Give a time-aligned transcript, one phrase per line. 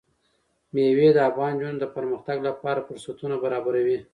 [0.73, 3.99] مېوې د افغان نجونو د پرمختګ لپاره فرصتونه برابروي.